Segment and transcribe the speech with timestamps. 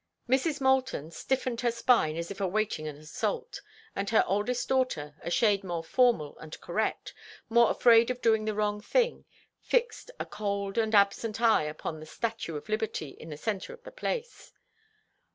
[0.27, 0.59] Mrs.
[0.59, 3.61] Moulton stiffened her spine as if awaiting an assault,
[3.95, 7.13] and her oldest daughter, a shade more formal and correct,
[7.49, 9.25] more afraid of doing the wrong thing,
[9.59, 13.83] fixed a cold and absent eye upon the statue to liberty in the centre of
[13.83, 14.51] the Place.